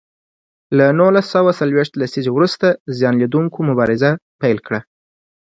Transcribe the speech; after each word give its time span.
له 0.77 0.85
نولس 0.99 1.25
سوه 1.35 1.51
څلویښت 1.59 1.93
لسیزې 2.01 2.31
وروسته 2.33 2.67
زیان 2.97 3.13
ولیدوونکو 3.17 3.59
مبارزه 3.69 4.11
پیل 4.41 4.57
کړه. 4.67 4.79